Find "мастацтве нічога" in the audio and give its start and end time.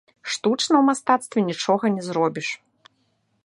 0.89-1.85